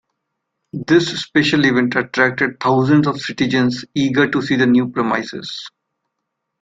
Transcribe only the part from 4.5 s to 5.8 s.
the new premises.